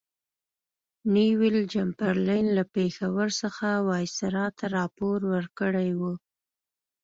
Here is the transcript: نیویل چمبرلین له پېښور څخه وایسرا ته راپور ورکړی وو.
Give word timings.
نیویل 1.13 1.57
چمبرلین 1.71 2.45
له 2.57 2.63
پېښور 2.75 3.29
څخه 3.41 3.67
وایسرا 3.89 4.45
ته 4.57 4.65
راپور 4.77 5.17
ورکړی 5.33 5.89
وو. 5.99 6.13